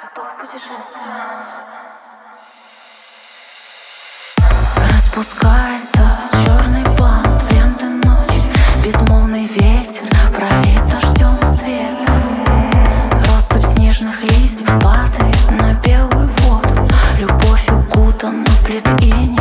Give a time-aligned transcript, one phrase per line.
[0.00, 1.04] готов к путешествию.
[4.92, 8.42] Распускается черный бант в ленты ночи,
[8.82, 12.12] безмолвный ветер пролит дождем света.
[13.26, 16.88] Россыпь снежных листьев падает на белую воду,
[17.18, 19.39] любовь укутана в плед иней.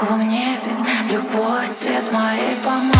[0.00, 0.76] В небе.
[1.10, 2.97] Любовь, цвет моей помады